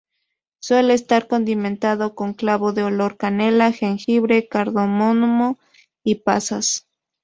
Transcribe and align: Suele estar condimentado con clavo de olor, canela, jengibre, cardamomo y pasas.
Suele 0.59 0.95
estar 0.95 1.27
condimentado 1.27 2.15
con 2.15 2.33
clavo 2.33 2.73
de 2.73 2.81
olor, 2.81 3.17
canela, 3.17 3.71
jengibre, 3.71 4.47
cardamomo 4.47 5.59
y 6.03 6.15
pasas. 6.15 6.87